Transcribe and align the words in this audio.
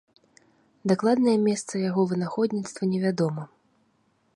Дакладнае 0.91 1.37
месца 1.49 1.73
яго 1.89 2.01
вынаходніцтва 2.13 2.83
невядома. 2.97 3.43